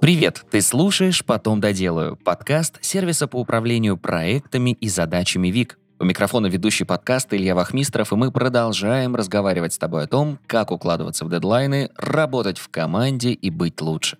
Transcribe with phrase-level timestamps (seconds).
[0.00, 0.44] Привет!
[0.48, 5.76] Ты слушаешь «Потом доделаю»— подкаст сервиса по управлению проектами и задачами ВИК.
[5.98, 10.70] У микрофона ведущий подкаста Илья Вахмистров, и мы продолжаем разговаривать с тобой о том, как
[10.70, 14.18] укладываться в дедлайны, работать в команде и быть лучше.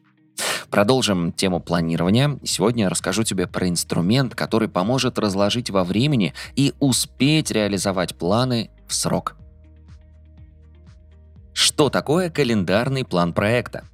[0.69, 2.41] Продолжим тему планирования.
[2.43, 8.71] Сегодня я расскажу тебе про инструмент, который поможет разложить во времени и успеть реализовать планы
[8.89, 9.37] в срок.
[11.53, 13.85] Что такое календарный план проекта?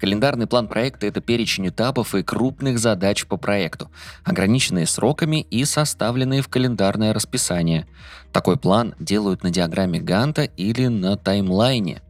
[0.00, 3.90] Календарный план проекта– это перечень этапов и крупных задач по проекту,
[4.24, 7.86] ограниченные сроками и составленные в календарное расписание.
[8.32, 12.00] Такой план делают на диаграмме Ганта или на таймлайне.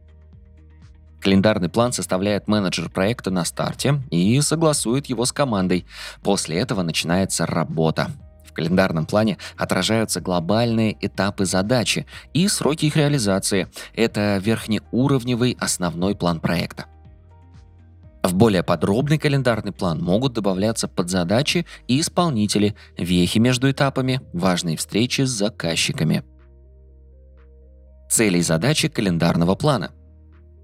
[1.19, 5.85] Календарный план составляет менеджер проекта на старте и согласует его с командой.
[6.23, 8.11] После этого начинается работа.
[8.45, 13.67] В календарном плане отражаются глобальные этапы задачи и сроки их реализации.
[13.93, 16.85] Это верхнеуровневый основной план проекта.
[18.23, 25.23] В более подробный календарный план могут добавляться подзадачи и исполнители, вехи между этапами, важные встречи
[25.23, 26.23] с заказчиками.
[28.09, 29.91] Цели и задачи календарного плана.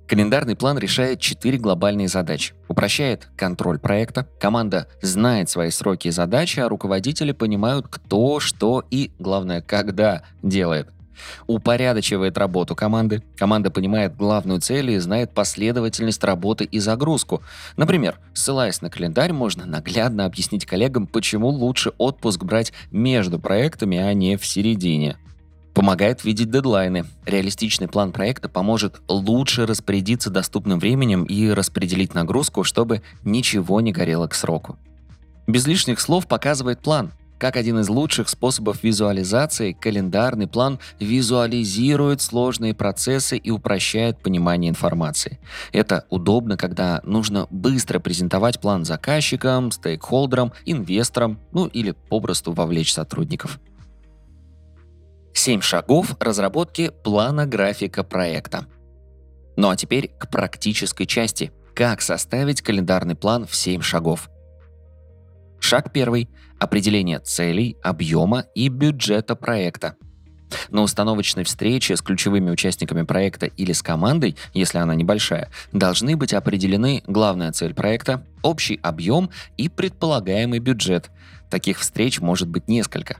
[0.08, 2.54] Календарный план решает четыре глобальные задачи.
[2.70, 9.12] Упрощает контроль проекта, команда знает свои сроки и задачи, а руководители понимают, кто, что и,
[9.20, 10.90] главное, когда делает
[11.48, 13.24] упорядочивает работу команды.
[13.36, 17.42] Команда понимает главную цель и знает последовательность работы и загрузку.
[17.76, 24.14] Например, ссылаясь на календарь, можно наглядно объяснить коллегам, почему лучше отпуск брать между проектами, а
[24.14, 25.18] не в середине.
[25.78, 27.06] Помогает видеть дедлайны.
[27.24, 34.28] Реалистичный план проекта поможет лучше распорядиться доступным временем и распределить нагрузку, чтобы ничего не горело
[34.28, 34.80] к сроку.
[35.46, 37.12] Без лишних слов показывает план.
[37.38, 45.40] Как один из лучших способов визуализации, календарный план визуализирует сложные процессы и упрощает понимание информации.
[45.72, 53.60] Это удобно, когда нужно быстро презентовать план заказчикам, стейкхолдерам, инвесторам, ну или попросту вовлечь сотрудников.
[55.34, 58.66] Семь шагов разработки плана графика проекта.
[59.56, 61.52] Ну а теперь к практической части.
[61.76, 64.32] Как составить календарный план в 7 шагов–
[65.60, 69.96] Шаг первый– определение целей, объема и бюджета проекта.
[70.70, 76.34] На установочной встрече с ключевыми участниками проекта или с командой, если она небольшая, должны быть
[76.34, 81.12] определены главная цель проекта, общий объем и предполагаемый бюджет.
[81.50, 83.18] Таких встреч может быть несколько.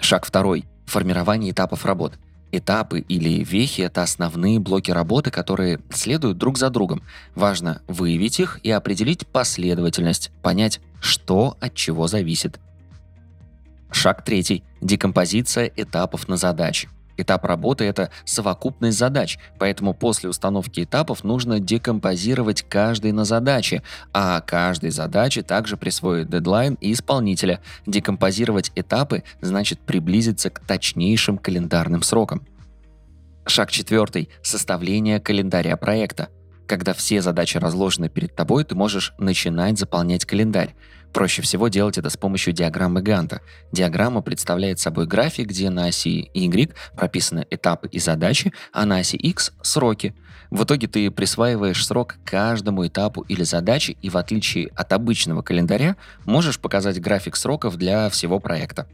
[0.00, 2.14] Шаг второй– формирование этапов работ–
[2.54, 7.02] Этапы или вехи— это основные блоки работы, которые следуют друг за другом.
[7.34, 12.60] Важно выявить их и определить последовательность, понять, что от чего зависит.
[13.90, 16.90] Шаг третий– декомпозиция этапов на задачи.
[17.16, 24.40] Этап работы– это совокупность задач, поэтому после установки этапов нужно декомпозировать каждый на задачи, а
[24.40, 27.60] каждой задаче также присвоить дедлайн и исполнителя.
[27.86, 32.46] Декомпозировать этапы значит приблизиться к точнейшим календарным срокам.
[33.44, 36.28] Шаг четвертый– составление календаря проекта–
[36.72, 40.74] когда все задачи разложены перед тобой, ты можешь начинать заполнять календарь.
[41.12, 43.42] Проще всего делать это с помощью диаграммы Ганта.
[43.70, 49.16] Диаграмма представляет собой график, где на оси Y прописаны этапы и задачи, а на оси
[49.16, 50.14] X— сроки.
[50.50, 55.96] В итоге ты присваиваешь срок каждому этапу или задаче и в отличие от обычного календаря
[56.24, 58.86] можешь показать график сроков для всего проекта.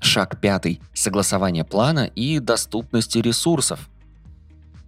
[0.00, 3.88] Шаг пятый– согласование плана и доступности ресурсов.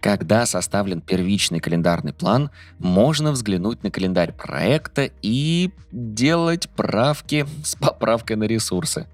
[0.05, 8.35] Когда составлен первичный календарный план, можно взглянуть на календарь проекта и делать правки с поправкой
[8.35, 9.07] на ресурсы.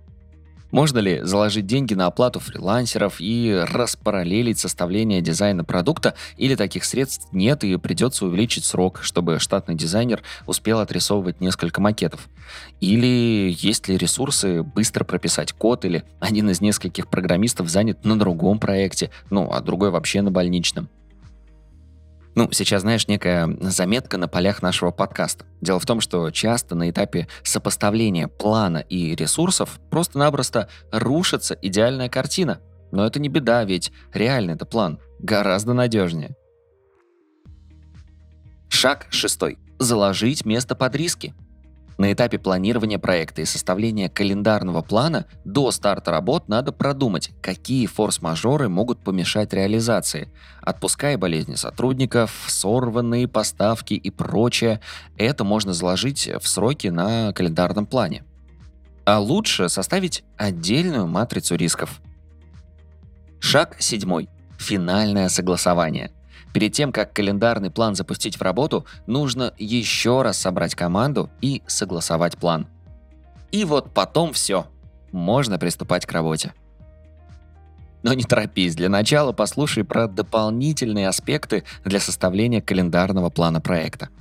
[0.71, 7.27] Можно ли заложить деньги на оплату фрилансеров и распараллелить составление дизайна продукта, или таких средств
[7.31, 12.29] нет и придется увеличить срок, чтобы штатный дизайнер успел отрисовывать несколько макетов?
[12.79, 18.59] Или есть ли ресурсы быстро прописать код, или один из нескольких программистов занят на другом
[18.59, 20.89] проекте, ну, а другой вообще на больничном?
[22.33, 25.45] Ну, сейчас, знаешь, некая заметка на полях нашего подкаста.
[25.59, 32.61] Дело в том, что часто на этапе сопоставления плана и ресурсов просто-напросто рушится идеальная картина.
[32.91, 36.35] Но это не беда, ведь реальный это план гораздо надежнее.
[38.69, 39.59] Шаг шестой.
[39.77, 41.33] Заложить место под риски.
[42.01, 48.69] На этапе планирования проекта и составления календарного плана до старта работ надо продумать, какие форс-мажоры
[48.69, 50.33] могут помешать реализации.
[50.63, 54.81] Отпуска болезни сотрудников, сорванные поставки и прочее.
[55.15, 58.23] Это можно заложить в сроки на календарном плане.
[59.05, 62.01] А лучше составить отдельную матрицу рисков.
[63.39, 64.27] Шаг седьмой.
[64.57, 66.09] Финальное согласование–
[66.53, 72.37] Перед тем, как календарный план запустить в работу, нужно еще раз собрать команду и согласовать
[72.37, 72.67] план.
[73.51, 74.67] И вот потом все.
[75.11, 76.53] Можно приступать к работе.
[78.03, 84.09] Но не торопись, для начала послушай про дополнительные аспекты для составления календарного плана проекта–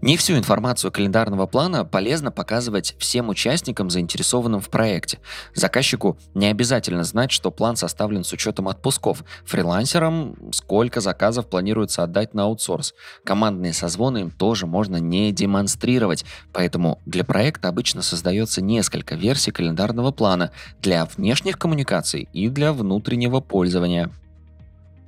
[0.00, 5.18] не всю информацию календарного плана полезно показывать всем участникам, заинтересованным в проекте.
[5.54, 9.24] Заказчику не обязательно знать, что план составлен с учетом отпусков.
[9.44, 12.94] Фрилансерам сколько заказов планируется отдать на аутсорс.
[13.24, 16.24] Командные созвоны им тоже можно не демонстрировать.
[16.52, 23.40] Поэтому для проекта обычно создается несколько версий календарного плана для внешних коммуникаций и для внутреннего
[23.40, 24.10] пользования.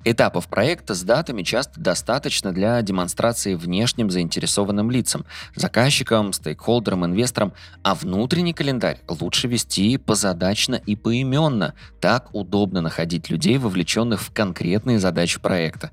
[0.02, 7.52] Этапов проекта с датами часто достаточно для демонстрации внешним заинтересованным лицам, заказчикам, стейкхолдерам, инвесторам,
[7.82, 11.74] а внутренний календарь лучше вести позадачно и поименно.
[12.00, 15.90] Так удобно находить людей, вовлеченных в конкретные задачи проекта.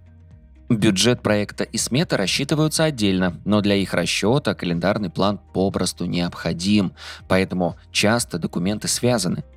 [0.70, 6.94] Бюджет проекта и смета рассчитываются отдельно, но для их расчета календарный план попросту необходим,
[7.28, 9.44] поэтому часто документы связаны–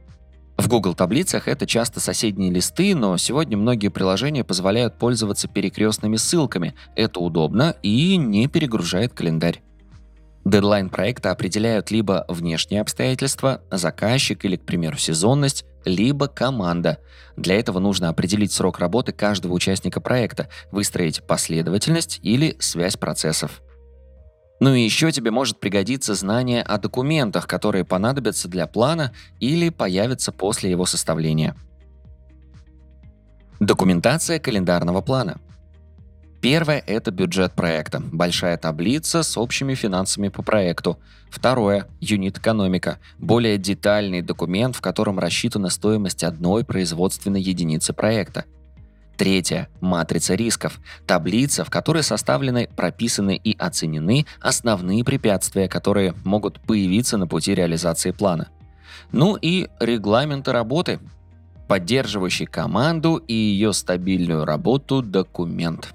[0.60, 6.74] в Google таблицах это часто соседние листы, но сегодня многие приложения позволяют пользоваться перекрестными ссылками.
[6.96, 9.62] Это удобно и не перегружает календарь.
[10.44, 16.98] Дедлайн проекта определяют либо внешние обстоятельства, заказчик или, к примеру, сезонность, либо команда.
[17.36, 23.62] Для этого нужно определить срок работы каждого участника проекта, выстроить последовательность или связь процессов.
[24.60, 30.32] Ну и еще тебе может пригодиться знание о документах, которые понадобятся для плана или появятся
[30.32, 31.56] после его составления.
[33.58, 35.40] Документация календарного плана.
[36.42, 40.98] Первое– это бюджет проекта, большая таблица с общими финансами по проекту.
[41.30, 48.44] Второе– юнит-экономика, более детальный документ, в котором рассчитана стоимость одной производственной единицы проекта–
[49.20, 50.81] Третье– матрица рисков.
[51.06, 58.12] Таблица, в которой составлены, прописаны и оценены основные препятствия, которые могут появиться на пути реализации
[58.12, 58.49] плана.
[59.12, 61.00] Ну и регламенты работы,
[61.69, 65.94] поддерживающий команду и ее стабильную работу документ.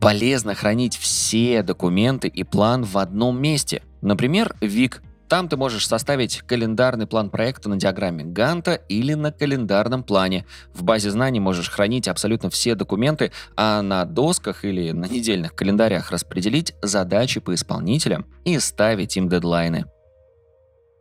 [0.00, 3.84] Полезно хранить все документы и план в одном месте.
[4.00, 10.02] Например, ВИК там ты можешь составить календарный план проекта на диаграмме Ганта или на календарном
[10.02, 10.46] плане.
[10.72, 16.10] В базе знаний можешь хранить абсолютно все документы, а на досках или на недельных календарях
[16.10, 19.86] распределить задачи по исполнителям и ставить им дедлайны.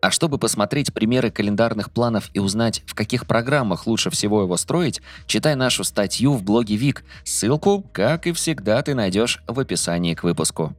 [0.02, 5.02] А чтобы посмотреть примеры календарных планов и узнать, в каких программах лучше всего его строить,
[5.26, 7.04] читай нашу статью в блоге Вик.
[7.24, 10.76] Ссылку, как и всегда, ты найдешь в описании к выпуску.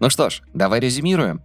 [0.00, 1.40] Ну что ж, давай резюмируем.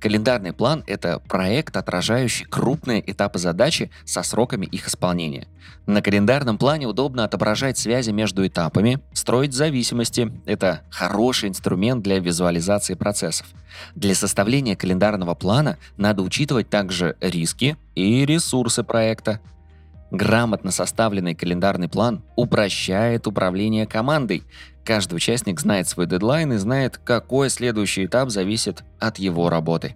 [0.00, 5.46] Календарный план– это проект, отражающий крупные этапы задачи со сроками их исполнения.
[5.84, 12.94] На календарном плане удобно отображать связи между этапами, строить зависимости– это хороший инструмент для визуализации
[12.94, 13.46] процессов.
[13.94, 19.40] Для составления календарного плана надо учитывать также риски и ресурсы проекта.
[20.10, 24.42] Грамотно составленный календарный план упрощает управление командой.
[24.84, 29.94] Каждый участник знает свой дедлайн и знает, какой следующий этап зависит от его работы.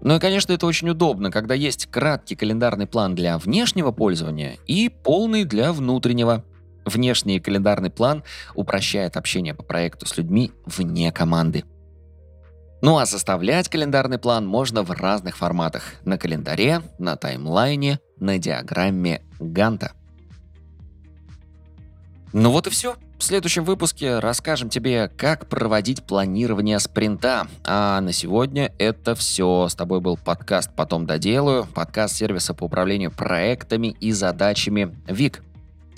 [0.00, 4.88] Ну и, конечно, это очень удобно, когда есть краткий календарный план для внешнего пользования и
[4.88, 6.44] полный для внутреннего.
[6.84, 8.22] Внешний календарный план
[8.54, 11.64] упрощает общение по проекту с людьми вне команды.
[12.80, 15.94] Ну а составлять календарный план можно в разных форматах.
[16.04, 19.92] На календаре, на таймлайне, на диаграмме Ганта.
[22.32, 22.96] Ну вот и все.
[23.18, 27.48] В следующем выпуске расскажем тебе, как проводить планирование спринта.
[27.64, 29.66] А на сегодня это все.
[29.68, 35.42] С тобой был подкаст «Потом доделаю», подкаст сервиса по управлению проектами и задачами ВИК.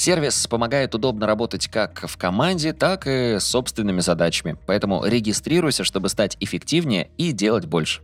[0.00, 4.56] Сервис помогает удобно работать как в команде, так и с собственными задачами.
[4.66, 8.00] Поэтому регистрируйся, чтобы стать эффективнее и делать больше.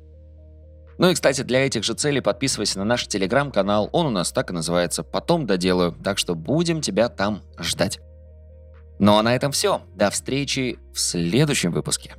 [0.98, 3.88] Ну и, кстати, для этих же целей подписывайся на наш телеграм-канал.
[3.92, 5.92] Он у нас так и называется «Потом доделаю».
[6.04, 7.98] Так что будем тебя там ждать.
[8.98, 9.80] Ну а на этом все.
[9.94, 12.14] До встречи в следующем выпуске.